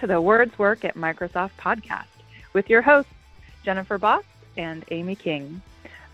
[0.00, 2.04] To the Words Work at Microsoft podcast
[2.52, 3.10] with your hosts,
[3.64, 4.26] Jennifer Bost
[4.58, 5.62] and Amy King.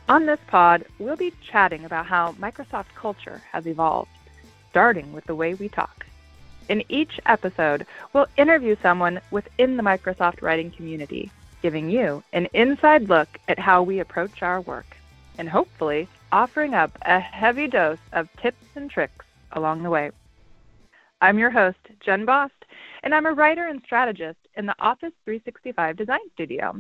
[0.08, 4.10] On this pod, we'll be chatting about how Microsoft culture has evolved,
[4.70, 6.06] starting with the way we talk.
[6.68, 13.08] In each episode, we'll interview someone within the Microsoft writing community, giving you an inside
[13.08, 14.96] look at how we approach our work,
[15.38, 20.12] and hopefully offering up a heavy dose of tips and tricks along the way.
[21.20, 22.61] I'm your host, Jen Bost,
[23.02, 26.74] and I'm a writer and strategist in the Office 365 Design Studio.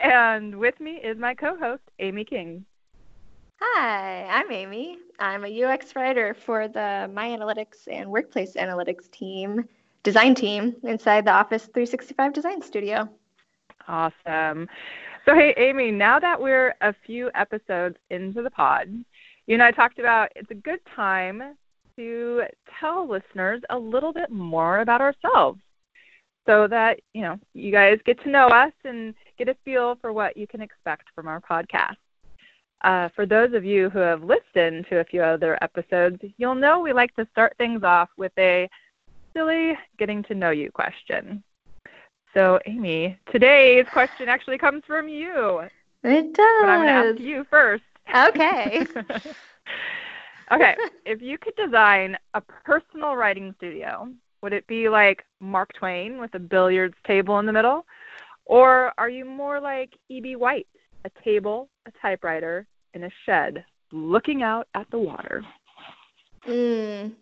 [0.00, 2.64] And with me is my co host, Amy King.
[3.60, 4.98] Hi, I'm Amy.
[5.18, 9.68] I'm a UX writer for the My Analytics and Workplace Analytics team,
[10.02, 13.08] design team inside the Office 365 Design Studio.
[13.86, 14.68] Awesome.
[15.26, 18.88] So, hey, Amy, now that we're a few episodes into the pod,
[19.46, 21.56] you and I talked about it's a good time
[22.00, 22.42] to
[22.78, 25.60] tell listeners a little bit more about ourselves
[26.46, 30.12] so that, you know, you guys get to know us and get a feel for
[30.12, 31.96] what you can expect from our podcast.
[32.82, 36.80] Uh, for those of you who have listened to a few other episodes, you'll know
[36.80, 38.68] we like to start things off with a
[39.34, 41.42] silly getting to know you question.
[42.32, 45.60] So, Amy, today's question actually comes from you.
[46.02, 46.60] It does.
[46.60, 47.82] But I'm going to ask you first.
[48.14, 48.86] Okay.
[50.52, 54.08] okay, if you could design a personal writing studio,
[54.42, 57.86] would it be like Mark Twain with a billiards table in the middle?
[58.46, 60.36] Or are you more like E.B.
[60.36, 60.66] White,
[61.04, 65.44] a table, a typewriter, in a shed looking out at the water?
[66.46, 67.12] Mm.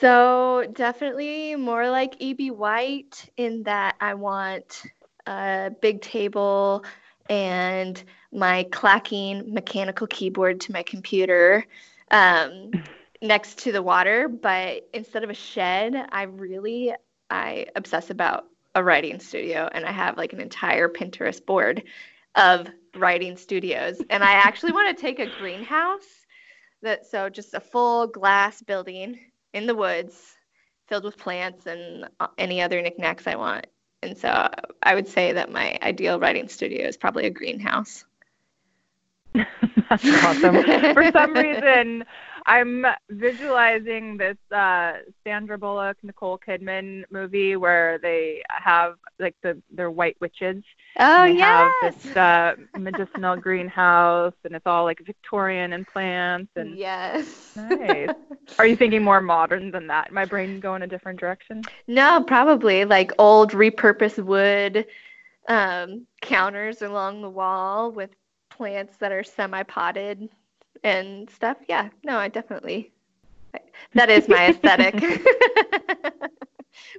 [0.00, 2.50] So definitely more like E.B.
[2.50, 4.82] White in that I want
[5.26, 6.84] a big table
[7.30, 8.02] and
[8.32, 11.64] my clacking mechanical keyboard to my computer
[12.10, 12.70] um,
[13.22, 14.28] next to the water.
[14.28, 16.92] But instead of a shed, I really
[17.30, 21.84] I obsess about a writing studio, and I have like an entire Pinterest board
[22.34, 22.66] of
[22.96, 24.00] writing studios.
[24.10, 26.26] And I actually want to take a greenhouse
[26.82, 29.18] that so just a full glass building
[29.52, 30.34] in the woods
[30.88, 33.66] filled with plants and uh, any other knickknacks I want.
[34.02, 34.48] And so
[34.82, 38.04] I would say that my ideal writing studio is probably a greenhouse.
[39.90, 40.62] That's awesome.
[40.94, 42.04] For some reason,
[42.46, 49.90] I'm visualizing this uh, Sandra Bullock, Nicole Kidman movie where they have like the they're
[49.90, 50.62] white witches.
[50.98, 51.72] Oh they yes.
[51.82, 56.78] Have this uh, medicinal greenhouse, and it's all like Victorian and plants and.
[56.78, 57.56] Yes.
[57.56, 58.10] Nice.
[58.58, 60.12] Are you thinking more modern than that?
[60.12, 61.62] My brain go in a different direction.
[61.88, 64.86] No, probably like old repurposed wood
[65.48, 68.10] um, counters along the wall with
[68.56, 70.28] plants that are semi potted
[70.82, 71.56] and stuff.
[71.68, 72.92] Yeah, no, I definitely.
[73.94, 74.94] That is my aesthetic.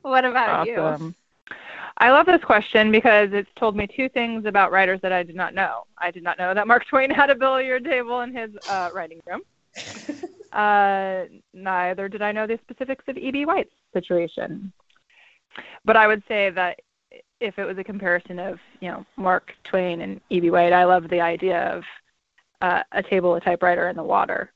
[0.01, 1.07] what about awesome.
[1.07, 1.55] you?
[1.97, 5.35] I love this question because it's told me two things about writers that I did
[5.35, 5.83] not know.
[5.97, 9.21] I did not know that Mark Twain had a billiard table in his uh, writing
[9.25, 9.41] room.
[10.51, 13.45] uh, neither did I know the specifics of E.B.
[13.45, 14.73] White's situation.
[15.85, 16.79] But I would say that
[17.39, 20.49] if it was a comparison of, you know, Mark Twain and E.B.
[20.49, 21.83] White, I love the idea of
[22.61, 24.51] uh, a table, a typewriter, and the water.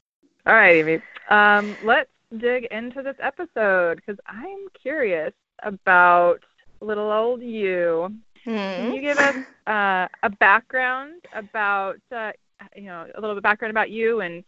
[0.46, 1.02] All right, Amy.
[1.30, 6.40] Um, let's dig into this episode because I'm curious about
[6.82, 8.14] little old you.
[8.46, 8.56] Hmm.
[8.56, 9.36] Can you give us
[9.68, 12.32] uh, a background about, uh,
[12.76, 14.44] you know, a little bit background about you and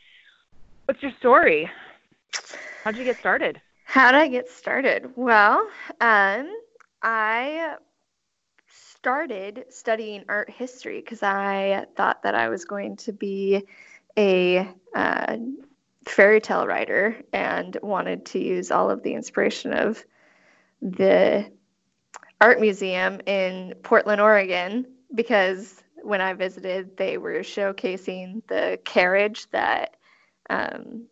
[0.86, 1.70] what's your story?
[2.84, 3.62] How'd you get started?
[3.84, 5.12] How did I get started?
[5.18, 5.68] Well,
[6.00, 6.50] um,
[7.04, 7.76] I
[9.02, 13.64] started studying art history because I thought that I was going to be
[14.16, 15.38] a uh,
[16.06, 20.06] fairy tale writer and wanted to use all of the inspiration of
[20.84, 21.52] the
[22.40, 29.98] art museum in Portland, Oregon, because when I visited, they were showcasing the carriage that
[30.48, 31.06] um,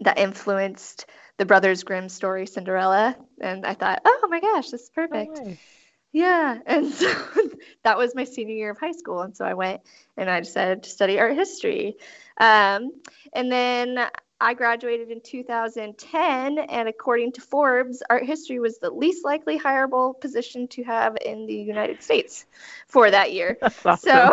[0.00, 1.06] that influenced
[1.38, 5.36] the Brothers Grimm story Cinderella, and I thought, oh my gosh, this is perfect.
[5.36, 5.58] No way.
[6.12, 7.12] Yeah, and so
[7.84, 9.82] that was my senior year of high school, and so I went
[10.16, 11.96] and I decided to study art history.
[12.38, 12.92] Um,
[13.32, 14.08] and then
[14.40, 20.18] I graduated in 2010, and according to Forbes, art history was the least likely hireable
[20.18, 22.46] position to have in the United States
[22.88, 23.58] for that year.
[23.84, 23.98] Awesome.
[23.98, 24.32] So,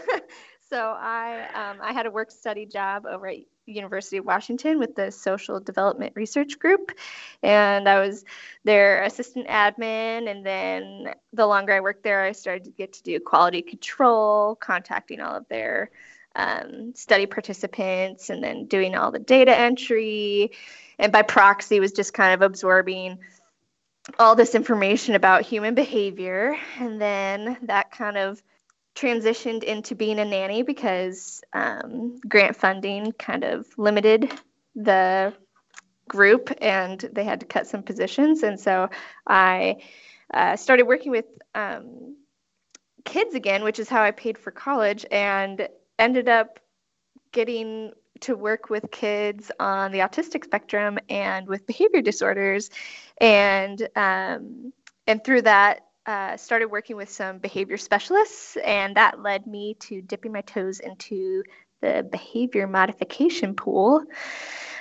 [0.70, 3.38] so I um, I had a work study job over at
[3.68, 6.92] University of Washington with the Social Development Research Group,
[7.42, 8.24] and I was
[8.64, 10.30] their assistant admin.
[10.30, 14.56] And then the longer I worked there, I started to get to do quality control,
[14.56, 15.90] contacting all of their
[16.34, 20.52] um, study participants, and then doing all the data entry.
[20.98, 23.18] And by proxy, was just kind of absorbing
[24.18, 26.56] all this information about human behavior.
[26.78, 28.42] And then that kind of
[28.98, 34.32] transitioned into being a nanny because um, grant funding kind of limited
[34.74, 35.32] the
[36.08, 38.42] group and they had to cut some positions.
[38.42, 38.88] And so
[39.26, 39.82] I
[40.34, 42.16] uh, started working with um,
[43.04, 45.68] kids again, which is how I paid for college, and
[45.98, 46.58] ended up
[47.32, 52.70] getting to work with kids on the autistic spectrum and with behavior disorders,
[53.20, 54.72] and um,
[55.06, 55.84] and through that.
[56.08, 60.80] Uh, started working with some behavior specialists, and that led me to dipping my toes
[60.80, 61.42] into
[61.82, 64.02] the behavior modification pool.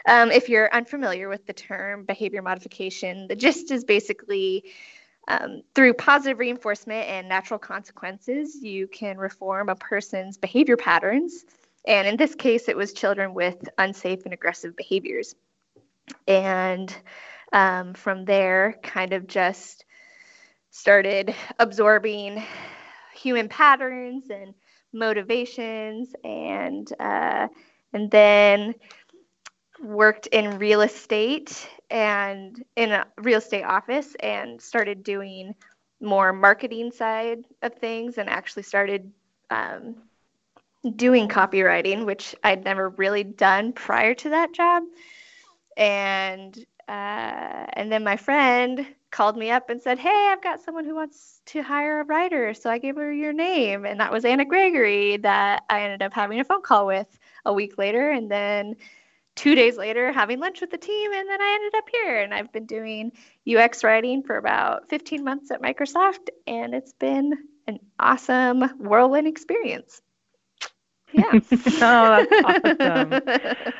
[0.07, 4.71] Um, if you're unfamiliar with the term behavior modification, the gist is basically
[5.27, 11.44] um, through positive reinforcement and natural consequences, you can reform a person's behavior patterns.
[11.85, 15.35] And in this case, it was children with unsafe and aggressive behaviors.
[16.25, 16.95] And
[17.51, 19.83] um, from there, kind of just
[20.77, 22.44] started absorbing
[23.13, 24.53] human patterns and
[24.94, 27.47] motivations and uh,
[27.94, 28.75] and then
[29.81, 35.56] worked in real estate and in a real estate office and started doing
[36.00, 39.12] more marketing side of things and actually started
[39.50, 39.95] um,
[40.95, 44.83] doing copywriting, which I'd never really done prior to that job.
[45.75, 46.56] And
[46.88, 48.85] uh, and then my friend
[49.18, 52.54] called me up and said, "Hey, I've got someone who wants to hire a writer."
[52.54, 56.14] So I gave her your name, and that was Anna Gregory that I ended up
[56.14, 57.08] having a phone call with
[57.44, 58.75] a week later, and then
[59.34, 62.22] two days later having lunch with the team and then i ended up here.
[62.22, 63.12] And i've been doing
[63.56, 67.34] ux writing for about 15 months at microsoft and it's been
[67.68, 70.02] an awesome whirlwind experience.
[71.12, 73.22] Yeah oh that's awesome.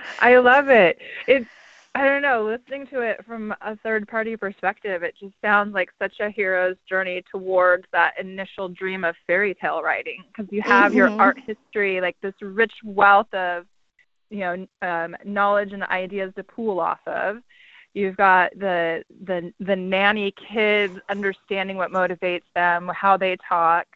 [0.20, 1.00] I love it.
[1.28, 1.50] It's
[1.98, 5.90] i don't know listening to it from a third party perspective it just sounds like
[6.00, 10.92] such a hero's journey towards that initial dream of fairy tale writing because you have
[10.92, 10.98] mm-hmm.
[10.98, 13.66] your art history like this rich wealth of
[14.30, 17.38] you know um, knowledge and ideas to pool off of.
[17.94, 23.88] You've got the the the nanny kids understanding what motivates them, how they talk,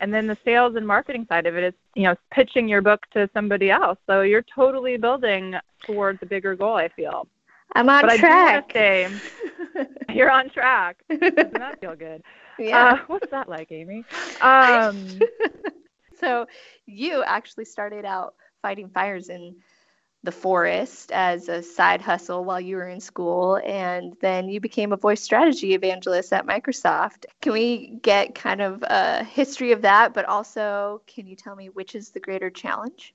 [0.00, 3.06] and then the sales and marketing side of it is you know pitching your book
[3.12, 3.98] to somebody else.
[4.06, 5.54] So you're totally building
[5.84, 6.76] towards a bigger goal.
[6.76, 7.28] I feel.
[7.74, 8.72] I'm on but track.
[8.74, 9.18] I do
[9.78, 11.02] say, you're on track.
[11.08, 12.22] Doesn't that feel good?
[12.58, 12.92] Yeah.
[12.92, 14.04] Uh, what's that like, Amy?
[14.40, 15.20] Um,
[16.20, 16.46] so
[16.86, 19.56] you actually started out fighting fires in
[20.22, 24.92] the forest as a side hustle while you were in school, and then you became
[24.92, 27.26] a voice strategy evangelist at Microsoft.
[27.40, 31.68] Can we get kind of a history of that, but also can you tell me
[31.68, 33.14] which is the greater challenge?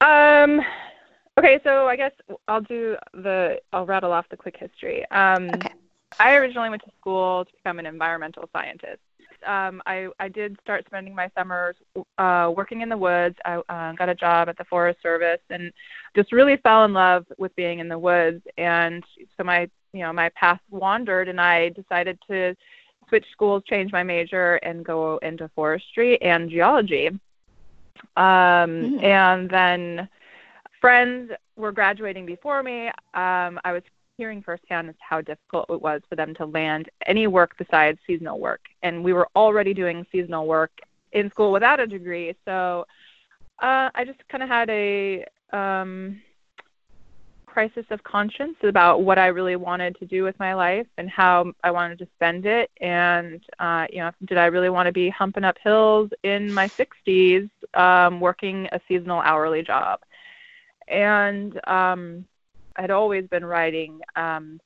[0.00, 0.60] Um,
[1.38, 2.12] okay, so I guess
[2.48, 5.08] I'll do the, I'll rattle off the quick history.
[5.10, 5.72] Um, okay.
[6.18, 9.00] I originally went to school to become an environmental scientist
[9.46, 11.76] um, I, I did start spending my summers
[12.18, 13.36] uh, working in the woods.
[13.44, 15.72] I uh, got a job at the Forest Service and
[16.14, 18.42] just really fell in love with being in the woods.
[18.58, 19.04] And
[19.36, 22.56] so my, you know, my path wandered, and I decided to
[23.08, 27.08] switch schools, change my major, and go into forestry and geology.
[28.16, 28.20] Um,
[28.96, 29.02] mm.
[29.02, 30.08] And then
[30.80, 32.88] friends were graduating before me.
[33.14, 33.82] Um, I was
[34.16, 38.60] hearing firsthand how difficult it was for them to land any work besides seasonal work.
[38.82, 40.72] And we were already doing seasonal work
[41.12, 42.34] in school without a degree.
[42.44, 42.84] So
[43.62, 46.20] uh, I just kind of had a um,
[47.46, 51.52] crisis of conscience about what I really wanted to do with my life and how
[51.64, 52.70] I wanted to spend it.
[52.80, 56.70] And, uh, you know, did I really want to be humping up hills in my
[56.78, 60.00] 60s um, working a seasonal hourly job?
[60.90, 62.24] And um,
[62.76, 64.60] had always been writing um,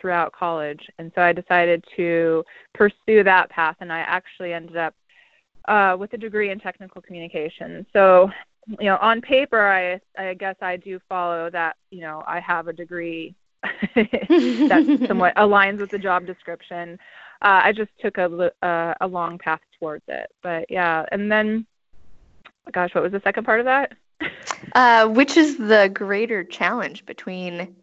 [0.00, 2.44] throughout college, and so I decided to
[2.74, 4.94] pursue that path, and I actually ended up
[5.68, 7.86] uh, with a degree in technical communication.
[7.92, 8.30] So,
[8.80, 11.76] you know, on paper, I I guess I do follow that.
[11.90, 13.34] You know, I have a degree
[13.94, 16.98] that somewhat aligns with the job description.
[17.42, 21.66] Uh, I just took a uh, a long path towards it, but yeah, and then,
[22.72, 23.92] gosh, what was the second part of that?
[24.74, 27.74] Uh, which is the greater challenge between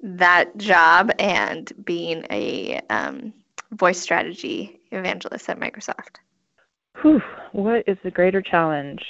[0.00, 3.32] that job and being a um,
[3.72, 6.16] voice strategy evangelist at Microsoft?
[7.02, 9.02] Whew, what is the greater challenge?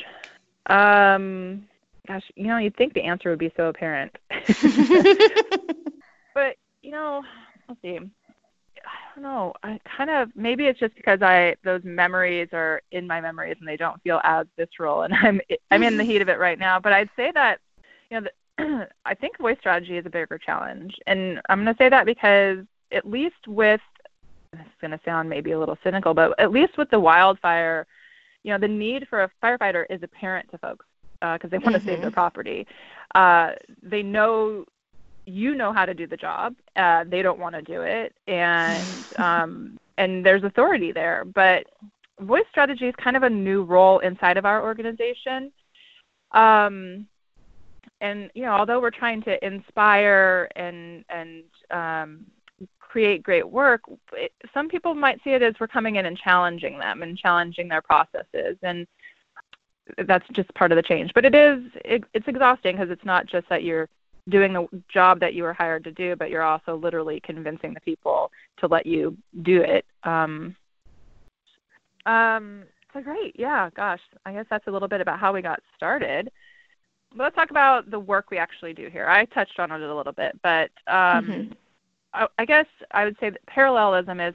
[0.67, 1.67] Um,
[2.07, 4.17] gosh, you know, you'd think the answer would be so apparent.
[6.35, 7.23] but, you know,
[7.69, 7.99] let's see
[9.17, 9.53] don't know.
[9.63, 13.69] I kind of maybe it's just because I those memories are in my memories and
[13.69, 16.79] they don't feel as visceral, and I'm I'm in the heat of it right now.
[16.79, 17.61] But I'd say that
[18.11, 18.27] you know
[18.59, 22.07] the, I think voice strategy is a bigger challenge, and I'm going to say that
[22.07, 22.59] because
[22.93, 23.81] at least with
[24.53, 27.87] this is going to sound maybe a little cynical, but at least with the wildfire,
[28.43, 30.87] you know, the need for a firefighter is apparent to folks
[31.21, 31.89] because uh, they want to mm-hmm.
[31.89, 32.15] save their mm-hmm.
[32.15, 32.67] property.
[33.15, 34.65] Uh, they know
[35.27, 36.55] you know how to do the job.
[36.77, 41.25] Uh, they don't want to do it, and um, and there's authority there.
[41.25, 41.67] But
[42.21, 45.53] voice strategy is kind of a new role inside of our organization.
[46.33, 47.07] Um,
[48.01, 52.27] and you know, although we're trying to inspire and and um,
[52.79, 56.79] create great work, it, some people might see it as we're coming in and challenging
[56.79, 58.87] them and challenging their processes, and
[60.07, 61.13] that's just part of the change.
[61.15, 63.89] But it is it, it's exhausting because it's not just that you're
[64.29, 67.81] doing the job that you were hired to do, but you're also literally convincing the
[67.81, 69.85] people to let you do it.
[70.03, 70.57] Um,
[72.07, 73.71] um, so great, yeah.
[73.77, 76.31] Gosh, I guess that's a little bit about how we got started.
[77.17, 79.09] let's talk about the work we actually do here.
[79.09, 81.53] I touched on it a little bit, but um, mm-hmm.
[82.15, 84.35] I, I guess I would say that parallelism is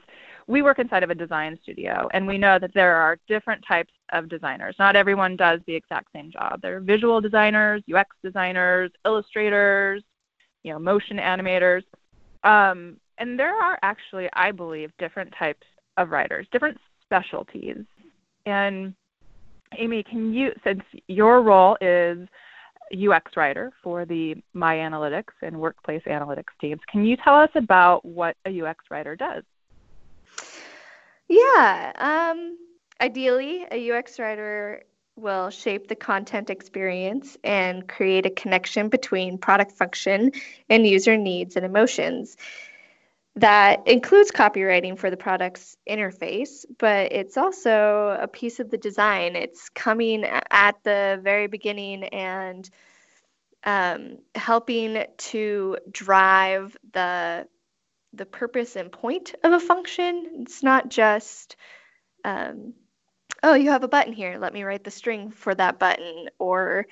[0.52, 3.92] we work inside of a design studio and we know that there are different types
[4.12, 4.76] of designers.
[4.78, 6.60] Not everyone does the exact same job.
[6.60, 10.02] There are visual designers, UX designers, illustrators,
[10.62, 11.82] you know, motion animators.
[12.44, 15.66] Um, and there are actually, I believe, different types
[15.96, 17.78] of writers, different specialties.
[18.44, 18.94] And
[19.78, 22.28] Amy, can you, since your role is
[22.92, 28.04] UX writer for the My Analytics and Workplace Analytics teams, can you tell us about
[28.04, 29.44] what a UX writer does?
[31.32, 31.92] Yeah.
[31.96, 32.58] Um,
[33.00, 34.82] ideally, a UX writer
[35.16, 40.32] will shape the content experience and create a connection between product function
[40.68, 42.36] and user needs and emotions.
[43.36, 49.34] That includes copywriting for the product's interface, but it's also a piece of the design.
[49.34, 52.68] It's coming at the very beginning and
[53.64, 57.46] um, helping to drive the
[58.12, 60.40] the purpose and point of a function.
[60.40, 61.56] It's not just,
[62.24, 62.74] um,
[63.42, 64.38] oh, you have a button here.
[64.38, 66.28] Let me write the string for that button.
[66.38, 66.86] Or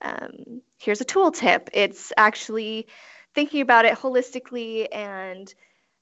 [0.00, 1.68] um, here's a tooltip.
[1.72, 2.86] It's actually
[3.34, 5.52] thinking about it holistically and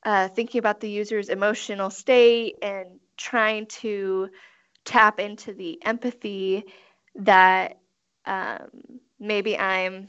[0.05, 4.29] uh, thinking about the user's emotional state and trying to
[4.85, 6.65] tap into the empathy
[7.17, 7.79] that
[8.25, 8.69] um,
[9.19, 10.09] maybe I'm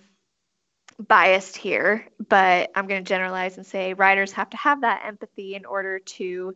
[1.00, 5.56] biased here, but I'm going to generalize and say writers have to have that empathy
[5.56, 6.56] in order to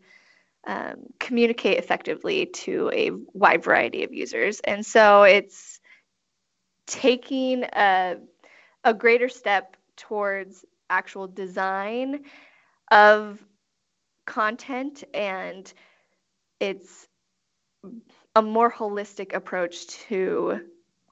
[0.65, 4.59] um, communicate effectively to a wide variety of users.
[4.61, 5.79] And so it's
[6.87, 8.17] taking a,
[8.83, 12.23] a greater step towards actual design
[12.91, 13.43] of
[14.25, 15.71] content and
[16.59, 17.07] it's
[18.35, 20.61] a more holistic approach to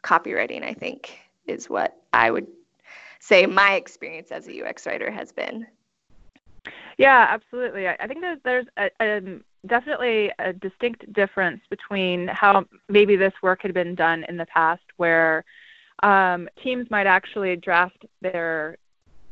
[0.04, 2.48] copywriting, I think, is what I would
[3.22, 5.66] say my experience as a UX writer has been.
[6.98, 7.88] Yeah, absolutely.
[7.88, 13.62] I think there's there's a, a, definitely a distinct difference between how maybe this work
[13.62, 15.44] had been done in the past, where
[16.04, 18.78] um, teams might actually draft their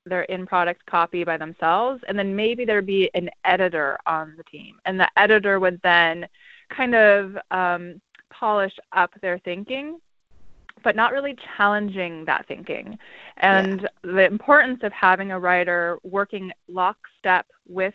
[0.05, 4.43] their in product copy by themselves, and then maybe there'd be an editor on the
[4.43, 6.27] team, and the editor would then
[6.75, 9.99] kind of um, polish up their thinking
[10.83, 12.97] but not really challenging that thinking.
[13.37, 13.87] And yeah.
[14.03, 17.93] the importance of having a writer working lockstep with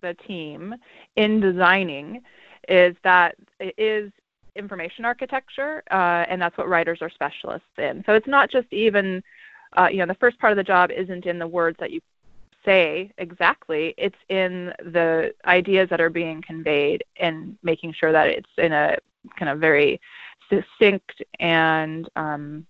[0.00, 0.74] the team
[1.16, 2.22] in designing
[2.68, 4.12] is that it is
[4.54, 8.02] information architecture, uh, and that's what writers are specialists in.
[8.06, 9.22] So it's not just even,
[9.76, 12.00] uh, you know, the first part of the job isn't in the words that you
[12.64, 18.50] say exactly, it's in the ideas that are being conveyed and making sure that it's
[18.58, 18.96] in a
[19.38, 20.00] kind of very
[20.52, 22.66] succinct and um,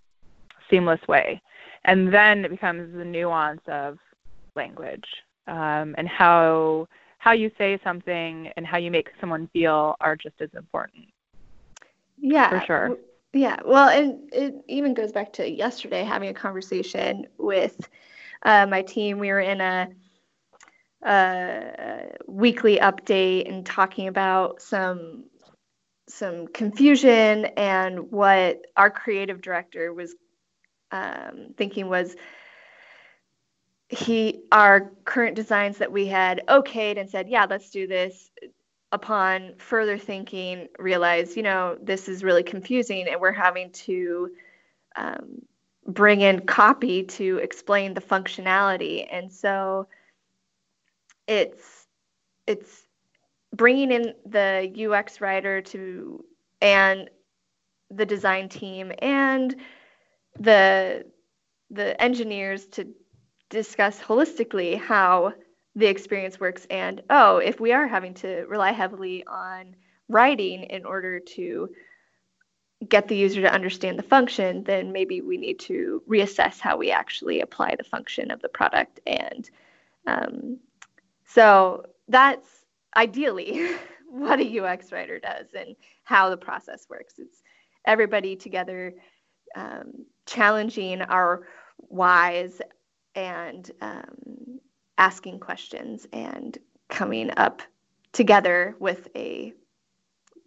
[0.70, 1.40] seamless way.
[1.84, 3.98] And then it becomes the nuance of
[4.54, 5.06] language
[5.46, 6.86] um, and how
[7.18, 11.06] how you say something and how you make someone feel are just as important.
[12.18, 12.96] Yeah, for sure.
[13.32, 17.88] Yeah, well, and it even goes back to yesterday having a conversation with
[18.42, 19.18] uh, my team.
[19.18, 19.88] We were in a,
[21.02, 25.24] a weekly update and talking about some
[26.08, 30.14] some confusion and what our creative director was
[30.90, 32.16] um, thinking was
[33.88, 38.30] he our current designs that we had okayed and said yeah let's do this.
[38.90, 44.30] Upon further thinking realized you know this is really confusing and we're having to
[44.96, 45.42] um,
[45.86, 49.06] bring in copy to explain the functionality.
[49.10, 49.88] And so
[51.26, 51.86] it's
[52.46, 52.82] it's
[53.54, 56.24] bringing in the UX writer to
[56.60, 57.10] and
[57.90, 59.54] the design team and
[60.38, 61.04] the
[61.70, 62.86] the engineers to
[63.50, 65.32] discuss holistically how
[65.74, 66.66] the experience works.
[66.70, 69.76] And oh if we are having to rely heavily on
[70.08, 71.68] writing in order to
[72.88, 76.90] get the user to understand the function then maybe we need to reassess how we
[76.90, 79.00] actually apply the function of the product.
[79.06, 79.48] And
[80.06, 80.58] um,
[81.24, 82.61] so that's
[82.96, 83.76] ideally
[84.10, 87.42] what a ux writer does and how the process works it's
[87.86, 88.94] everybody together
[89.54, 91.46] um, challenging our
[91.76, 92.60] whys
[93.14, 94.60] and um,
[94.98, 96.58] asking questions and
[96.88, 97.62] coming up
[98.12, 99.52] together with a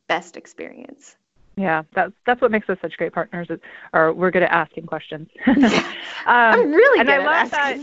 [0.07, 1.15] best experience.
[1.57, 3.47] Yeah, that's that's what makes us such great partners.
[3.49, 3.59] Is,
[3.93, 5.29] or we're good at asking questions.
[5.47, 5.63] um,
[6.25, 7.79] I'm really good and I love that.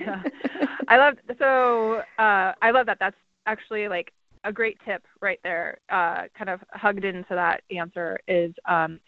[0.00, 0.22] yeah.
[0.88, 2.98] I love so uh, I love that.
[2.98, 3.16] That's
[3.50, 4.12] actually like
[4.44, 5.78] a great tip right there.
[5.90, 9.00] Uh, kind of hugged into that answer is um,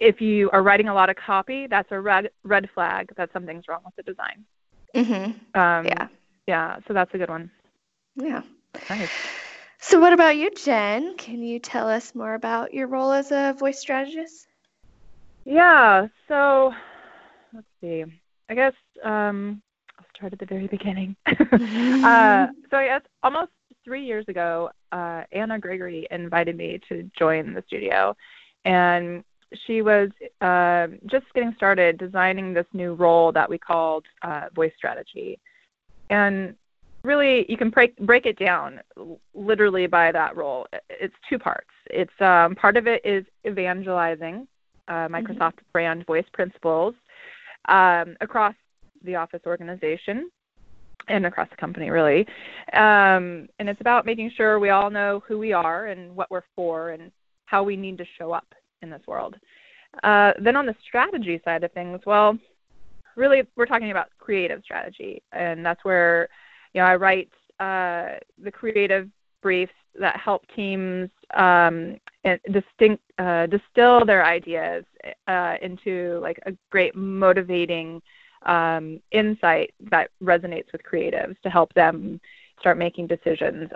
[0.00, 3.68] if you are writing a lot of copy, that's a red red flag that something's
[3.68, 4.44] wrong with the design.
[4.94, 5.58] Mm-hmm.
[5.60, 6.08] Um, yeah.
[6.46, 6.76] Yeah.
[6.86, 7.50] So that's a good one.
[8.16, 8.42] Yeah.
[8.88, 9.10] Nice.
[9.78, 11.16] So, what about you, Jen?
[11.16, 14.46] Can you tell us more about your role as a voice strategist?
[15.44, 16.08] Yeah.
[16.28, 16.72] So,
[17.52, 18.04] let's see.
[18.48, 18.72] I guess
[19.04, 19.62] um,
[19.98, 21.14] I'll start at the very beginning.
[21.26, 21.34] uh,
[22.70, 23.50] so, I guess almost
[23.86, 28.16] three years ago, uh, Anna Gregory invited me to join the studio,
[28.64, 29.22] and
[29.64, 34.72] she was uh, just getting started designing this new role that we called uh, voice
[34.76, 35.38] strategy.
[36.10, 36.56] And
[37.04, 38.80] really, you can break break it down
[39.34, 40.66] literally by that role.
[40.90, 41.70] It's two parts.
[41.86, 44.48] It's um, part of it is evangelizing
[44.88, 45.14] uh, mm-hmm.
[45.14, 45.72] Microsoft mm-hmm.
[45.72, 46.94] brand voice principles
[47.68, 48.54] um, across
[49.04, 50.28] the office organization
[51.08, 52.26] and across the company, really.
[52.72, 56.42] Um, and it's about making sure we all know who we are and what we're
[56.54, 57.10] for and
[57.44, 59.36] how we need to show up in this world.
[60.02, 62.38] Uh, then on the strategy side of things, well,
[63.16, 66.28] really we're talking about creative strategy, and that's where
[66.74, 69.08] you know I write uh, the creative
[69.42, 71.96] briefs that help teams um,
[72.52, 74.84] distinct uh, distill their ideas
[75.26, 78.02] uh, into like a great motivating
[78.44, 82.20] um, insight that resonates with creatives to help them
[82.60, 83.70] start making decisions.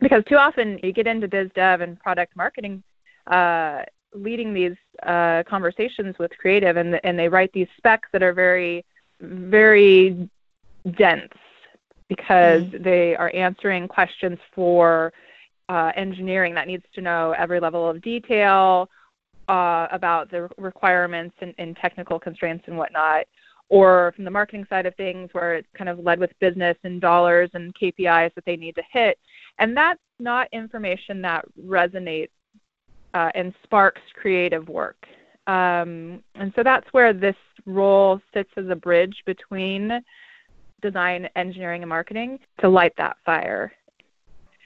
[0.00, 2.82] Because too often you get into biz dev and product marketing
[3.26, 3.82] uh,
[4.14, 8.84] leading these uh, conversations with creative, and and they write these specs that are very,
[9.20, 10.28] very
[10.96, 11.32] dense
[12.08, 12.82] because mm-hmm.
[12.82, 15.12] they are answering questions for
[15.68, 18.90] uh, engineering that needs to know every level of detail
[19.48, 23.24] uh, about the requirements and, and, technical constraints and whatnot.
[23.70, 27.00] Or from the marketing side of things, where it's kind of led with business and
[27.00, 29.18] dollars and KPIs that they need to hit.
[29.58, 32.30] And that's not information that resonates
[33.14, 35.06] uh, and sparks creative work.
[35.46, 40.02] Um, and so that's where this role sits as a bridge between
[40.80, 43.72] design, engineering, and marketing to light that fire.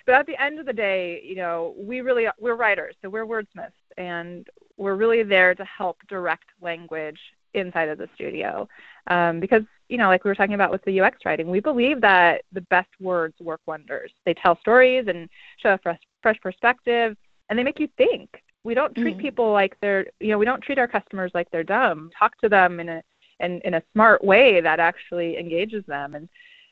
[0.07, 3.27] But at the end of the day, you know, we really we're writers, so we're
[3.27, 7.19] wordsmiths, and we're really there to help direct language
[7.55, 8.69] inside of the studio.
[9.07, 12.01] Um, because you know, like we were talking about with the UX writing, we believe
[12.01, 14.11] that the best words work wonders.
[14.25, 17.17] They tell stories and show a fresh, fresh perspective
[17.49, 18.43] and they make you think.
[18.65, 19.21] We don't treat mm.
[19.21, 22.11] people like they're, you know, we don't treat our customers like they're dumb.
[22.19, 23.03] Talk to them in a
[23.41, 26.29] in, in a smart way that actually engages them and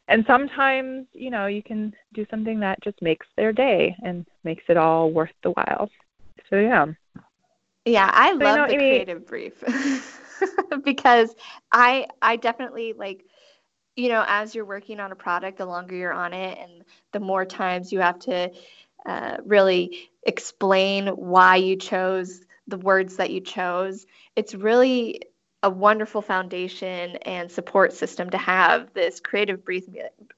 [0.09, 4.63] and sometimes you know you can do something that just makes their day and makes
[4.69, 5.91] it all worth the while
[6.49, 6.87] so yeah
[7.85, 9.65] yeah i so, love you know, the Amy, creative brief
[10.85, 11.35] because
[11.73, 13.25] i i definitely like
[13.97, 17.21] you know as you're working on a product the longer you're on it and the
[17.21, 18.51] more times you have to
[19.07, 24.07] uh, really explain why you chose the words that you chose.
[24.37, 25.23] It's really
[25.65, 29.85] a wonderful foundation and support system to have this creative brief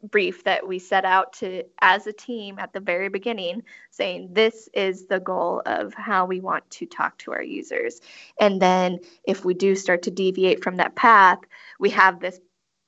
[0.02, 4.68] brief that we set out to as a team at the very beginning saying this
[4.74, 8.02] is the goal of how we want to talk to our users.
[8.38, 11.38] And then if we do start to deviate from that path
[11.80, 12.38] we have this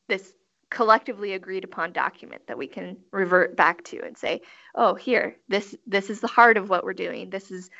[0.09, 0.33] this
[0.69, 4.43] collectively agreed upon document that we can revert back to and say
[4.75, 7.31] oh here this this is the heart of what we're doing.
[7.31, 7.71] This is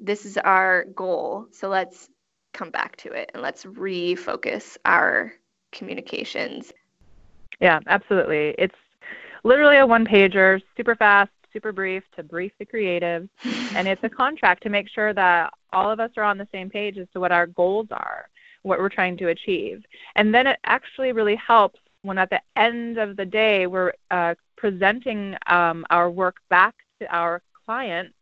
[0.00, 1.46] this is our goal.
[1.52, 2.10] So let's
[2.52, 5.32] come back to it and let's refocus our
[5.72, 6.72] communications.
[7.60, 8.54] Yeah absolutely.
[8.58, 8.74] It's
[9.44, 13.28] literally a one pager super fast super brief to brief the creative.
[13.74, 16.68] And it's a contract to make sure that all of us are on the same
[16.68, 18.28] page as to what our goals are
[18.62, 19.82] what we're trying to achieve.
[20.16, 24.34] And then it actually really helps when at the end of the day we're uh,
[24.56, 28.12] presenting um, our work back to our client,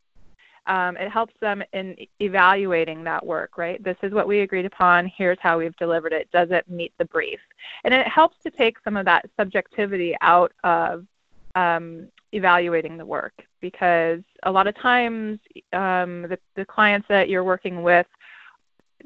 [0.67, 3.83] um, it helps them in evaluating that work, right?
[3.83, 5.11] This is what we agreed upon.
[5.17, 6.31] Here's how we've delivered it.
[6.33, 7.41] Does it meet the brief?
[7.85, 11.07] And it helps to take some of that subjectivity out of
[11.55, 15.39] um, evaluating the work because a lot of times
[15.73, 18.07] um, the, the clients that you're working with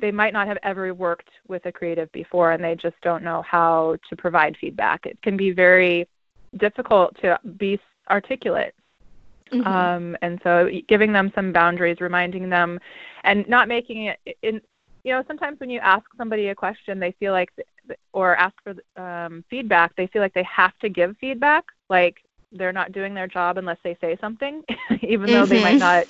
[0.01, 3.43] they might not have ever worked with a creative before and they just don't know
[3.43, 6.07] how to provide feedback it can be very
[6.59, 8.75] difficult to be articulate
[9.53, 9.67] mm-hmm.
[9.67, 12.79] um, and so giving them some boundaries reminding them
[13.25, 14.61] and not making it in
[15.05, 17.51] you know sometimes when you ask somebody a question they feel like
[18.13, 22.17] or ask for um, feedback they feel like they have to give feedback like
[22.53, 24.63] they're not doing their job unless they say something
[25.03, 25.51] even though mm-hmm.
[25.51, 25.79] they might mm-hmm.
[25.79, 26.07] not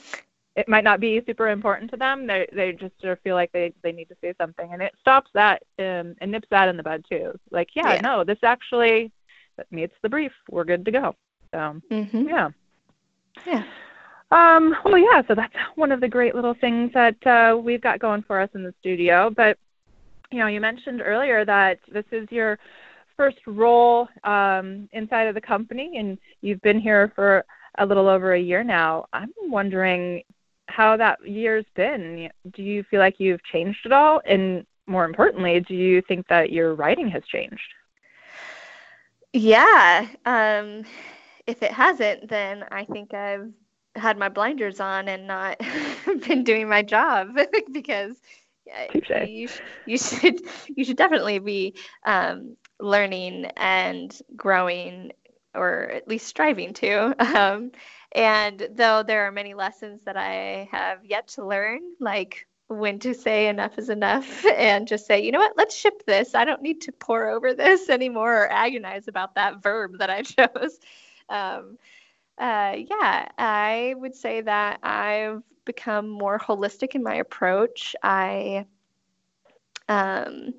[0.57, 3.51] it might not be super important to them they they just sort of feel like
[3.53, 6.77] they they need to say something and it stops that um, and nips that in
[6.77, 8.01] the bud too like yeah, yeah.
[8.01, 9.11] no this actually
[9.70, 11.14] meets the brief we're good to go
[11.53, 12.29] so mm-hmm.
[12.29, 12.51] yeah
[13.47, 13.64] yeah
[14.35, 18.01] um, well, yeah, so that's one of the great little things that uh, we've got
[18.01, 19.31] going for us in the studio.
[19.31, 19.59] But,
[20.33, 22.59] you know, you mentioned earlier that this is your
[23.16, 27.44] first role um, inside of the company, and you've been here for
[27.79, 29.07] a little over a year now.
[29.12, 30.23] I'm wondering
[30.66, 32.29] how that year's been.
[32.57, 34.20] Do you feel like you've changed at all?
[34.27, 37.61] And more importantly, do you think that your writing has changed?
[39.33, 40.09] Yeah.
[40.25, 40.85] Um,
[41.46, 43.50] if it hasn't, then I think I've
[43.96, 45.61] had my blinders on and not
[46.26, 47.37] been doing my job
[47.72, 48.16] because
[49.28, 49.48] you,
[49.87, 50.40] you should
[50.74, 55.12] you should definitely be um, learning and growing
[55.54, 57.14] or at least striving to.
[57.37, 57.72] Um,
[58.12, 63.12] and though there are many lessons that i have yet to learn like when to
[63.12, 65.57] say enough is enough and just say you know what?
[65.57, 66.35] Let's ship this.
[66.35, 70.22] I don't need to pour over this anymore or agonize about that verb that i
[70.22, 70.78] chose
[71.28, 71.78] um,
[72.38, 77.94] uh, yeah, I would say that I've become more holistic in my approach.
[78.02, 78.66] I
[79.88, 80.54] um,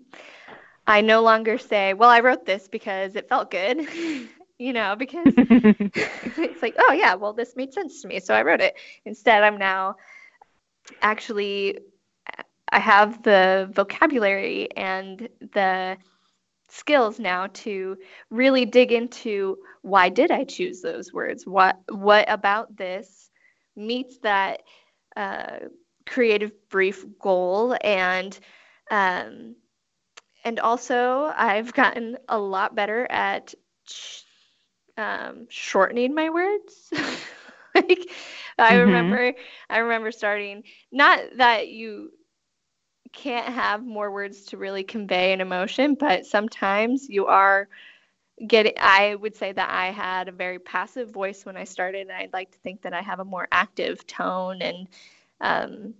[0.88, 3.88] I no longer say, "Well, I wrote this because it felt good,"
[4.60, 8.44] you know, because it's like, "Oh yeah, well, this made sense to me, so I
[8.44, 8.76] wrote it."
[9.06, 9.96] Instead, I'm now
[11.02, 11.80] actually
[12.70, 15.98] I have the vocabulary and the
[16.76, 17.98] skills now to
[18.30, 21.46] really dig into why did I choose those words?
[21.46, 23.30] What what about this
[23.76, 24.62] meets that
[25.16, 25.60] uh,
[26.06, 28.38] creative brief goal and
[28.92, 29.56] um,
[30.44, 33.54] and also I've gotten a lot better at
[34.98, 36.90] um, shortening my words.
[37.76, 38.10] like
[38.58, 38.80] I mm-hmm.
[38.80, 39.34] remember
[39.70, 42.12] I remember starting not that you
[43.16, 47.68] can't have more words to really convey an emotion, but sometimes you are
[48.48, 52.12] getting I would say that I had a very passive voice when I started and
[52.12, 54.88] I'd like to think that I have a more active tone and
[55.42, 55.94] um,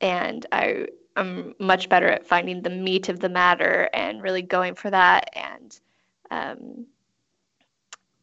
[0.00, 4.74] and I am much better at finding the meat of the matter and really going
[4.74, 5.78] for that and
[6.30, 6.86] um,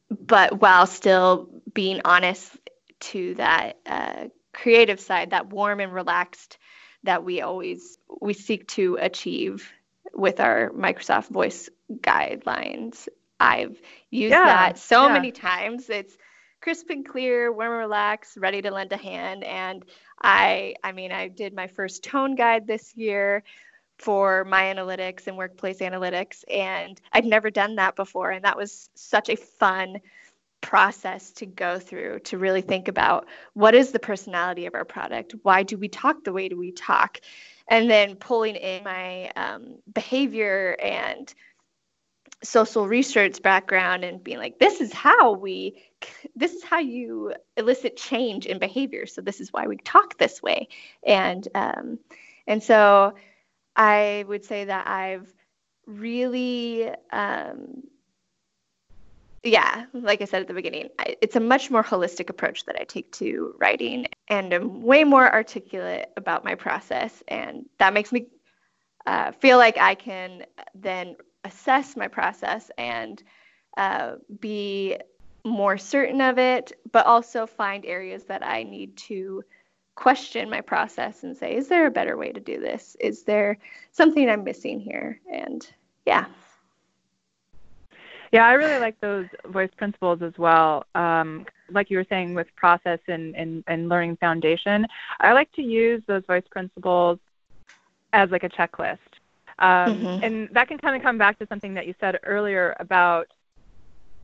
[0.10, 2.58] but while still being honest
[3.00, 6.58] to that uh, creative side, that warm and relaxed
[7.04, 9.72] that we always we seek to achieve
[10.14, 13.08] with our Microsoft Voice guidelines.
[13.40, 15.14] I've used yeah, that so yeah.
[15.14, 15.90] many times.
[15.90, 16.16] It's
[16.62, 19.44] crisp and clear, warm and relaxed, ready to lend a hand.
[19.44, 19.84] And
[20.22, 23.44] I, I mean, I did my first tone guide this year
[23.98, 28.90] for my analytics and workplace analytics, and I'd never done that before, and that was
[28.96, 29.98] such a fun
[30.62, 35.36] process to go through to really think about what is the personality of our product?
[35.44, 37.20] Why do we talk the way do we talk?
[37.68, 41.34] And then pulling in my um, behavior and
[42.44, 45.84] social research background and being like this is how we
[46.36, 49.06] this is how you elicit change in behavior.
[49.06, 50.68] So this is why we talk this way.
[51.06, 52.00] And um,
[52.48, 53.14] and so
[53.76, 55.34] i would say that i've
[55.88, 57.84] really um,
[59.44, 60.90] yeah, like I said at the beginning,
[61.22, 65.32] it's a much more holistic approach that I take to writing, and I'm way more
[65.32, 68.28] articulate about my process, and that makes me
[69.06, 73.22] uh, feel like I can then assess my process and
[73.78, 74.98] uh, be
[75.44, 79.44] more certain of it, but also find areas that I need to
[79.96, 82.96] question my process and say, is there a better way to do this?
[83.00, 83.58] Is there
[83.92, 85.20] something I'm missing here?
[85.32, 85.68] And
[86.06, 86.26] yeah.
[88.32, 90.86] Yeah, I really like those voice principles as well.
[90.96, 94.88] Um, like you were saying with process and, and, and learning foundation,
[95.20, 97.20] I like to use those voice principles
[98.14, 99.00] as like a checklist.
[99.60, 100.24] Um, mm-hmm.
[100.24, 103.28] And that can kind of come back to something that you said earlier about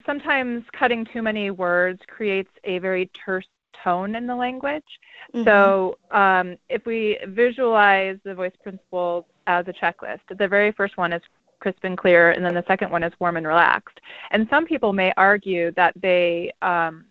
[0.06, 3.46] sometimes cutting too many words creates a very terse
[3.84, 5.00] tone in the language.
[5.34, 5.44] Mm-hmm.
[5.44, 11.14] So um, if we visualize the voice principles as a checklist, the very first one
[11.14, 11.22] is
[11.60, 14.00] crisp and clear, and then the second one is warm and relaxed.
[14.32, 17.06] And some people may argue that they um,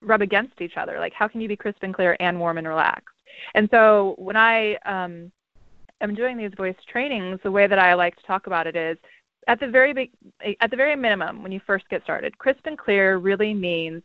[0.00, 0.98] rub against each other.
[0.98, 3.14] Like, how can you be crisp and clear and warm and relaxed?
[3.54, 5.32] And so when I um,
[6.00, 8.98] am doing these voice trainings, the way that I like to talk about it is
[9.48, 10.10] at the very big,
[10.60, 14.02] at the very minimum when you first get started, crisp and clear really means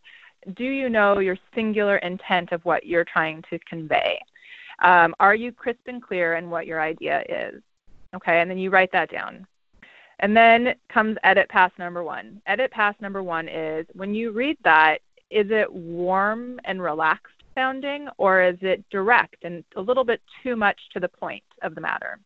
[0.55, 4.19] do you know your singular intent of what you're trying to convey?
[4.81, 7.61] Um, are you crisp and clear in what your idea is?
[8.15, 9.45] Okay, and then you write that down.
[10.19, 12.41] And then comes edit pass number one.
[12.47, 14.99] Edit pass number one is when you read that,
[15.29, 20.55] is it warm and relaxed sounding, or is it direct and a little bit too
[20.55, 22.19] much to the point of the matter?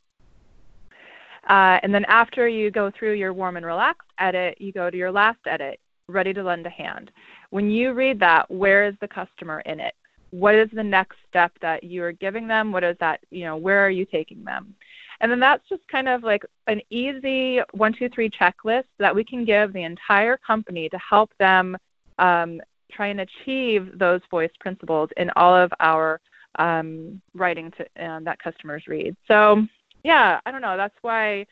[1.50, 4.98] Uh, and then after you go through your warm and relaxed edit, you go to
[4.98, 7.12] your last edit, ready to lend a hand.
[7.50, 9.96] When you read that, where is the customer in it?
[10.30, 12.72] What is the next step that you are giving them?
[12.72, 14.76] What is that, you know, where are you taking them?
[15.22, 19.24] And then that's just kind of like an easy one, two, three checklist that we
[19.24, 21.78] can give the entire company to help them
[22.18, 22.60] um,
[22.92, 26.20] try and achieve those voice principles in all of our
[26.58, 29.16] um, writing to, um, that customers read.
[29.28, 29.64] So,
[30.04, 30.76] yeah, I don't know.
[30.76, 31.46] That's why,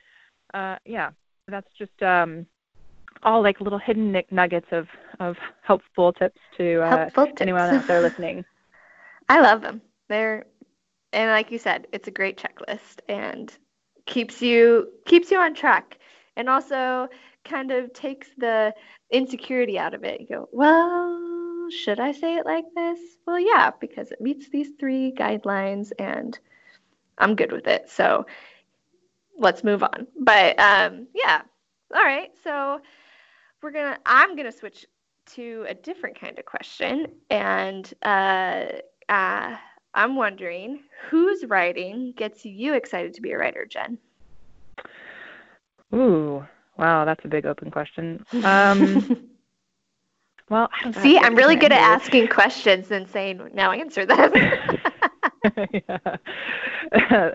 [0.56, 1.12] uh, yeah,
[1.48, 2.48] that's just um,
[3.22, 4.88] all like little hidden nuggets of,
[5.20, 7.42] of helpful tips to uh, helpful tips.
[7.42, 8.44] anyone out there listening.
[9.30, 9.80] I love them.
[10.08, 10.46] They're
[11.14, 13.56] and like you said, it's a great checklist and
[14.06, 15.98] keeps you keeps you on track
[16.36, 17.08] and also
[17.44, 18.74] kind of takes the
[19.12, 20.22] insecurity out of it.
[20.22, 23.00] You go, well, should I say it like this?
[23.26, 26.38] Well, yeah, because it meets these three guidelines and
[27.18, 27.90] I'm good with it.
[27.90, 28.26] So
[29.38, 30.08] let's move on.
[30.20, 31.42] But um, yeah,
[31.96, 32.30] all right.
[32.44, 32.80] So
[33.62, 33.98] we're gonna.
[34.06, 34.86] I'm gonna switch
[35.36, 38.66] to a different kind of question, and uh,
[39.08, 39.56] uh,
[39.94, 43.98] I'm wondering whose writing gets you excited to be a writer, Jen?
[45.94, 46.46] Ooh,
[46.78, 48.26] wow, that's a big open question.
[48.44, 49.30] Um,
[50.50, 50.70] well,
[51.02, 54.34] see, I'm really good at asking questions and saying now answer them.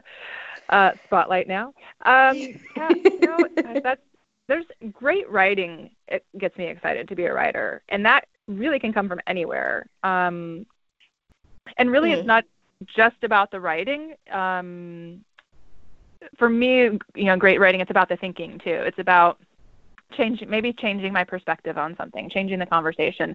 [0.69, 1.69] uh, spotlight now.
[2.05, 2.37] Um,
[2.77, 2.88] yeah,
[3.21, 3.49] know,
[3.83, 4.03] that's
[4.49, 5.90] there's great writing.
[6.09, 9.87] It gets me excited to be a writer, and that really can come from anywhere.
[10.03, 10.67] Um,
[11.77, 12.20] and really, mm-hmm.
[12.20, 12.44] it's not
[12.96, 14.14] just about the writing.
[14.31, 15.24] Um,
[16.38, 18.70] for me, you know, great writing, it's about the thinking too.
[18.70, 19.38] It's about
[20.16, 23.35] changing, maybe changing my perspective on something, changing the conversation.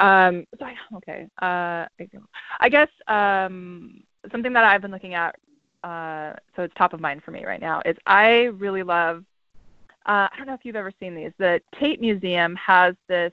[0.00, 1.86] Um, so I, okay, uh,
[2.60, 5.36] I guess um, something that I've been looking at,
[5.82, 9.24] uh, so it's top of mind for me right now, is I really love.
[10.06, 11.32] Uh, I don't know if you've ever seen these.
[11.38, 13.32] The Tate Museum has this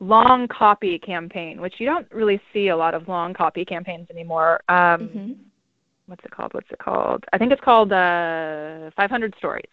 [0.00, 4.60] long copy campaign, which you don't really see a lot of long copy campaigns anymore.
[4.68, 5.32] Um, mm-hmm.
[6.06, 6.52] What's it called?
[6.54, 7.24] What's it called?
[7.32, 9.68] I think it's called uh, 500 Stories.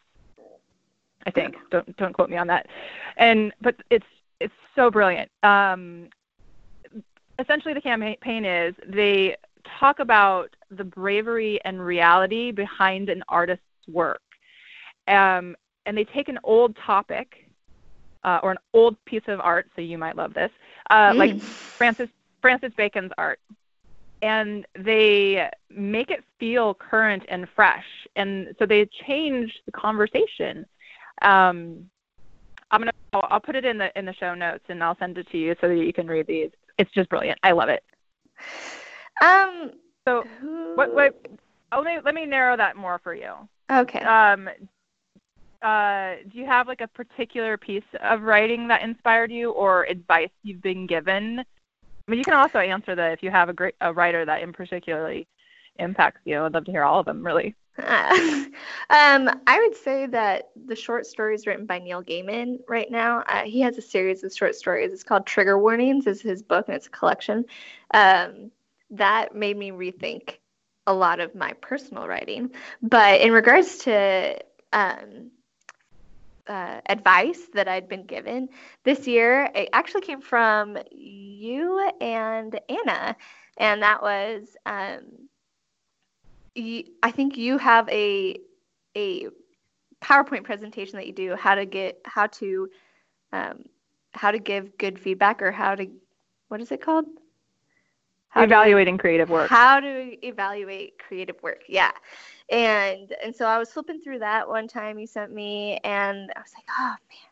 [1.26, 1.56] I think.
[1.72, 2.68] Don't don't quote me on that.
[3.18, 4.06] And but it's
[4.40, 5.30] it's so brilliant.
[5.44, 6.10] Um,
[7.40, 9.36] essentially, the campaign is they
[9.80, 14.22] talk about the bravery and reality behind an artist's work,
[15.08, 17.47] um, and they take an old topic
[18.23, 20.51] uh, or an old piece of art, so you might love this,
[20.89, 21.17] uh, mm.
[21.17, 22.10] like Francis
[22.41, 23.39] Francis Bacon's art,
[24.21, 30.65] and they make it feel current and fresh, and so they change the conversation.
[31.21, 31.89] Um,
[32.71, 35.17] I'm gonna I'll, I'll put it in the in the show notes, and I'll send
[35.17, 36.51] it to you so that you can read these.
[36.77, 37.39] It's just brilliant.
[37.43, 37.84] I love it.
[39.21, 39.71] Um.
[40.08, 40.23] So
[40.75, 41.25] what what?
[41.71, 43.34] Oh, let me, let me narrow that more for you.
[43.69, 43.99] Okay.
[43.99, 44.49] Um,
[45.62, 50.30] uh, do you have like a particular piece of writing that inspired you or advice
[50.43, 51.39] you've been given?
[51.39, 54.41] I mean, you can also answer that if you have a great a writer that
[54.41, 55.28] in particularly
[55.80, 56.43] impacts you.
[56.43, 57.56] I'd love to hear all of them, really.
[58.89, 63.22] Um, I would say that the short stories written by Neil Gaiman right now.
[63.28, 64.93] Uh, he has a series of short stories.
[64.93, 66.08] It's called Trigger Warnings.
[66.08, 67.43] Is his book and it's a collection.
[67.93, 68.52] Um,
[68.91, 70.38] that made me rethink
[70.88, 72.52] a lot of my personal writing.
[72.82, 74.39] But in regards to
[74.72, 75.32] um,
[76.48, 78.50] uh, advice that I'd been given
[78.84, 79.50] this year.
[79.54, 83.16] It actually came from you and Anna,
[83.58, 85.30] and that was um,
[87.04, 88.40] I think you have a
[88.96, 89.28] a
[90.02, 92.70] PowerPoint presentation that you do how to get how to
[93.32, 93.64] um,
[94.14, 95.88] how to give good feedback or how to
[96.48, 97.06] what is it called?
[98.38, 99.50] How evaluating creative work.
[99.50, 101.63] How to evaluate creative work.
[101.67, 101.91] Yeah
[102.50, 106.39] and and so I was flipping through that one time you sent me, and I
[106.39, 107.32] was like, oh man,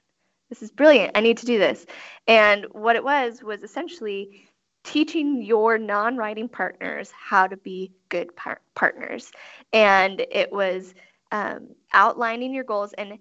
[0.50, 1.18] this is brilliant.
[1.18, 1.86] I need to do this.
[2.28, 4.48] And what it was was essentially
[4.84, 9.32] teaching your non-writing partners how to be good par- partners,
[9.74, 10.94] and it was
[11.32, 13.18] um, outlining your goals and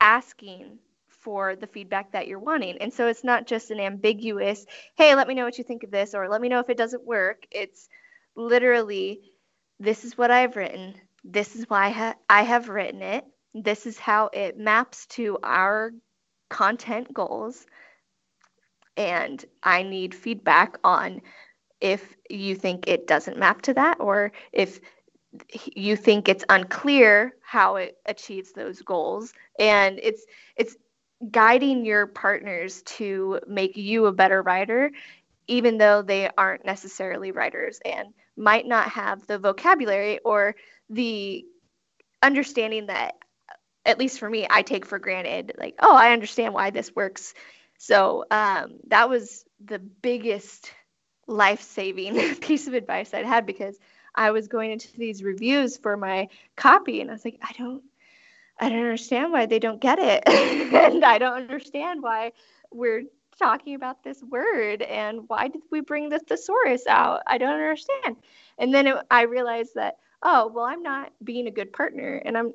[0.00, 0.78] asking
[1.20, 2.78] for the feedback that you're wanting.
[2.78, 5.90] And so it's not just an ambiguous, hey, let me know what you think of
[5.90, 7.46] this, or let me know if it doesn't work.
[7.50, 7.88] It's
[8.36, 9.20] literally,
[9.78, 10.94] this is what I've written.
[11.24, 13.24] This is why I, ha- I have written it.
[13.54, 15.92] This is how it maps to our
[16.48, 17.66] content goals.
[18.96, 21.22] And I need feedback on
[21.80, 24.80] if you think it doesn't map to that or if
[25.64, 30.24] you think it's unclear how it achieves those goals and it's
[30.56, 30.76] it's
[31.28, 34.90] guiding your partners to make you a better writer
[35.46, 40.54] even though they aren't necessarily writers and might not have the vocabulary or
[40.88, 41.44] the
[42.22, 43.16] understanding that
[43.84, 47.34] at least for me i take for granted like oh i understand why this works.
[47.78, 50.70] So um, that was the biggest
[51.26, 53.78] life-saving piece of advice i'd had because
[54.14, 57.82] I was going into these reviews for my copy and I was like, I don't
[58.60, 60.22] I don't understand why they don't get it.
[60.28, 62.32] and I don't understand why
[62.70, 63.04] we're
[63.38, 67.22] talking about this word and why did we bring the thesaurus out?
[67.26, 68.16] I don't understand.
[68.58, 72.36] And then it, I realized that oh, well I'm not being a good partner and
[72.36, 72.52] I'm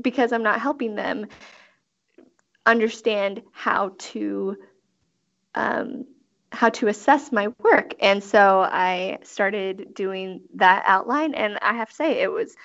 [0.00, 1.26] because I'm not helping them
[2.66, 4.56] understand how to
[5.54, 6.06] um,
[6.52, 7.94] how to assess my work.
[8.00, 12.56] And so I started doing that outline, and I have to say, it was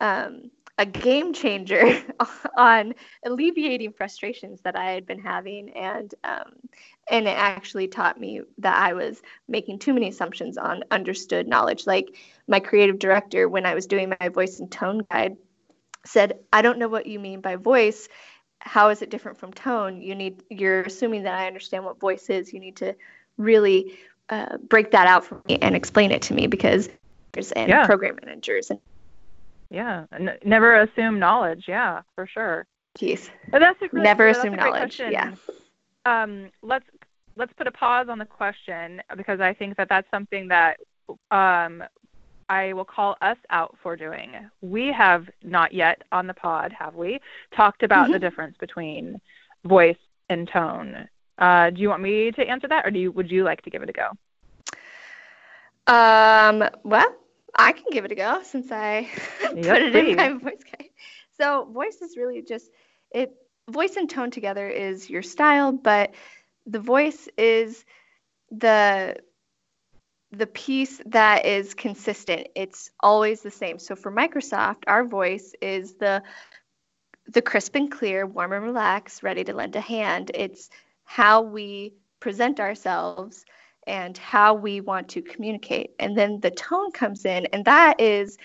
[0.00, 2.02] um, a game changer
[2.56, 6.52] on alleviating frustrations that I had been having, and um,
[7.10, 11.86] and it actually taught me that I was making too many assumptions on understood knowledge.
[11.86, 15.36] Like my creative director, when I was doing my voice and tone guide,
[16.04, 18.08] said, "I don't know what you mean by voice."
[18.60, 20.00] How is it different from tone?
[20.02, 22.52] You need you're assuming that I understand what voice is.
[22.52, 22.94] You need to
[23.38, 26.88] really uh, break that out for me and explain it to me because
[27.54, 27.84] and yeah.
[27.84, 28.80] program managers and
[29.70, 32.66] yeah N- never assume knowledge yeah for sure
[32.98, 33.28] Jeez.
[33.50, 35.12] But that's a really, never assume knowledge question.
[35.12, 35.34] yeah
[36.06, 36.86] um, let's
[37.36, 40.78] let's put a pause on the question because I think that that's something that
[41.30, 41.82] um,
[42.48, 44.32] I will call us out for doing.
[44.62, 47.20] We have not yet on the pod, have we,
[47.54, 48.12] talked about mm-hmm.
[48.12, 49.20] the difference between
[49.64, 49.98] voice
[50.30, 51.08] and tone.
[51.38, 53.70] Uh, do you want me to answer that, or do you would you like to
[53.70, 54.10] give it a go?
[55.92, 57.14] Um, well,
[57.56, 59.08] I can give it a go since I
[59.54, 60.10] yep, put it please.
[60.10, 60.90] in my voice guide.
[61.38, 62.70] So voice is really just
[63.10, 63.34] it.
[63.68, 66.14] Voice and tone together is your style, but
[66.66, 67.84] the voice is
[68.50, 69.16] the
[70.32, 72.48] the piece that is consistent.
[72.54, 73.78] It's always the same.
[73.78, 76.22] So for Microsoft, our voice is the
[77.28, 80.30] the crisp and clear, warm and relaxed, ready to lend a hand.
[80.34, 80.70] It's
[81.04, 83.44] how we present ourselves
[83.86, 85.90] and how we want to communicate.
[85.98, 88.38] And then the tone comes in, and that is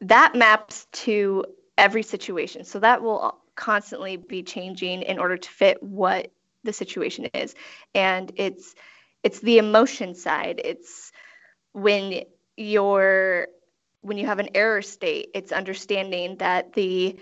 [0.00, 1.44] that maps to
[1.76, 2.64] every situation.
[2.64, 6.30] So that will constantly be changing in order to fit what
[6.64, 7.54] the situation is.
[7.94, 8.74] And it's
[9.22, 10.60] it's the emotion side.
[10.64, 11.12] It's
[11.72, 12.22] when
[12.56, 13.48] you're
[14.02, 17.18] when you have an error state, it's understanding that the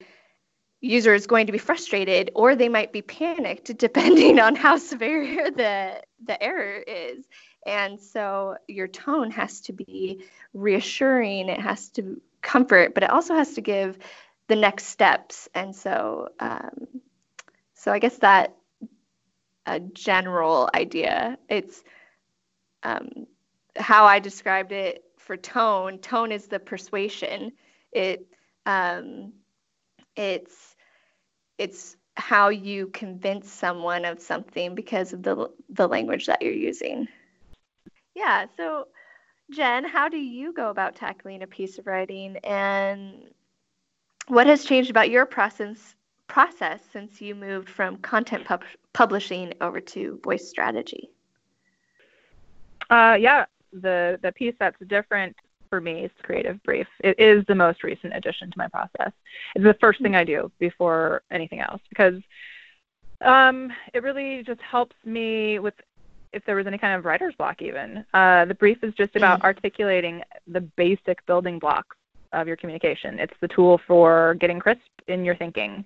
[0.87, 5.51] user is going to be frustrated or they might be panicked depending on how severe
[5.57, 7.25] the the error is.
[7.67, 11.49] And so your tone has to be reassuring.
[11.49, 13.99] It has to comfort but it also has to give
[14.49, 15.49] the next steps.
[15.55, 16.87] And so um,
[17.75, 18.57] so i guess that
[19.67, 21.83] a general idea it's
[22.83, 23.27] um,
[23.77, 27.53] how i described it for tone tone is the persuasion.
[27.91, 28.27] It
[28.65, 29.33] um,
[30.15, 30.76] it's
[31.59, 37.09] it's how you convince someone of something because of the the language that you're using.
[38.15, 38.89] Yeah, so
[39.51, 43.31] Jenn, how do you go about tackling a piece of writing and
[44.29, 45.95] what has changed about your process
[46.27, 51.11] process since you moved from content pub- publishing over to voice strategy?
[52.91, 55.37] Uh, yeah, the the piece that's different
[55.69, 56.87] for me is creative brief.
[57.01, 59.13] It is the most recent addition to my process.
[59.55, 62.21] It's the first thing I do before anything else because
[63.25, 65.75] um, it really just helps me with
[66.33, 68.05] if there was any kind of writer's block even.
[68.13, 69.47] Uh, the brief is just about mm-hmm.
[69.47, 71.97] articulating the basic building blocks
[72.33, 73.19] of your communication.
[73.19, 75.85] It's the tool for getting crisp in your thinking.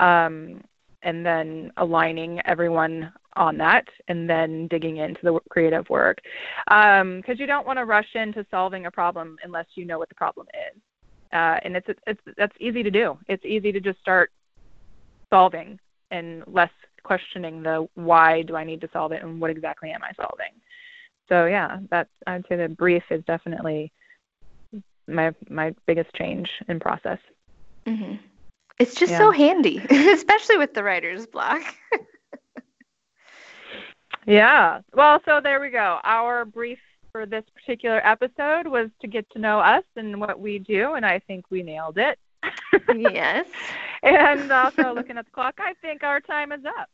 [0.00, 0.62] Um,
[1.02, 6.18] and then aligning everyone on that and then digging into the creative work
[6.66, 10.08] because um, you don't want to rush into solving a problem unless you know what
[10.08, 10.80] the problem is
[11.32, 14.30] uh, and it's, it's that's easy to do it's easy to just start
[15.30, 15.78] solving
[16.10, 16.70] and less
[17.02, 20.52] questioning the why do i need to solve it and what exactly am i solving
[21.28, 23.90] so yeah that's i'd say the brief is definitely
[25.08, 27.18] my my biggest change in process
[27.86, 28.16] Mm-hmm.
[28.78, 29.18] It's just yeah.
[29.18, 31.62] so handy, especially with the writer's block.
[34.26, 34.80] yeah.
[34.94, 35.98] Well, so there we go.
[36.04, 36.78] Our brief
[37.10, 41.04] for this particular episode was to get to know us and what we do, and
[41.04, 42.18] I think we nailed it.
[42.96, 43.46] yes.
[44.02, 46.88] and also looking at the clock, I think our time is up.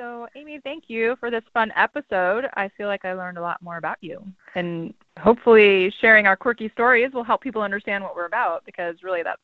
[0.00, 2.46] So, Amy, thank you for this fun episode.
[2.54, 4.24] I feel like I learned a lot more about you.
[4.54, 9.22] And hopefully, sharing our quirky stories will help people understand what we're about because really
[9.22, 9.42] that's,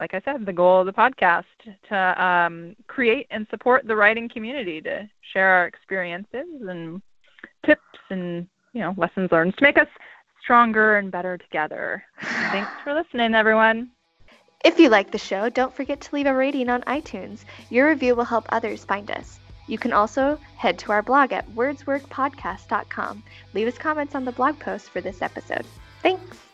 [0.00, 1.44] like I said, the goal of the podcast
[1.88, 7.02] to um, create and support the writing community, to share our experiences and
[7.66, 9.88] tips and you know lessons learned to make us
[10.42, 12.04] stronger and better together.
[12.22, 13.90] Thanks for listening, everyone.
[14.64, 17.44] If you like the show, don't forget to leave a rating on iTunes.
[17.70, 19.38] Your review will help others find us.
[19.68, 23.22] You can also head to our blog at wordsworkpodcast.com.
[23.54, 25.66] Leave us comments on the blog post for this episode.
[26.02, 26.47] Thanks!